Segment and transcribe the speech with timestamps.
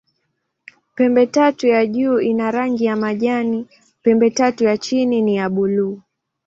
[0.95, 3.65] Pembetatu ya juu ina rangi ya majani,
[4.01, 6.01] pembetatu ya chini ni ya buluu.